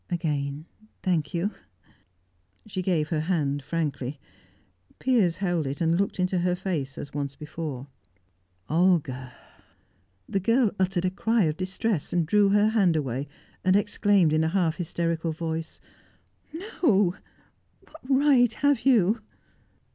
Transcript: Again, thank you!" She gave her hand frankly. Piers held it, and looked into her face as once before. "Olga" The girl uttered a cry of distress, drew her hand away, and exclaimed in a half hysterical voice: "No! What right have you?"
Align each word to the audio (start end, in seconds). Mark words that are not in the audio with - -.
Again, 0.09 0.65
thank 1.03 1.31
you!" 1.31 1.51
She 2.65 2.81
gave 2.81 3.09
her 3.09 3.19
hand 3.19 3.61
frankly. 3.61 4.19
Piers 4.97 5.37
held 5.37 5.67
it, 5.67 5.79
and 5.79 5.95
looked 5.95 6.19
into 6.19 6.39
her 6.39 6.55
face 6.55 6.97
as 6.97 7.13
once 7.13 7.35
before. 7.35 7.85
"Olga" 8.67 9.31
The 10.27 10.39
girl 10.39 10.71
uttered 10.79 11.05
a 11.05 11.11
cry 11.11 11.43
of 11.43 11.55
distress, 11.55 12.15
drew 12.25 12.49
her 12.49 12.69
hand 12.69 12.95
away, 12.95 13.27
and 13.63 13.75
exclaimed 13.75 14.33
in 14.33 14.43
a 14.43 14.47
half 14.47 14.77
hysterical 14.77 15.33
voice: 15.33 15.79
"No! 16.51 17.13
What 17.85 18.01
right 18.09 18.51
have 18.53 18.87
you?" 18.87 19.21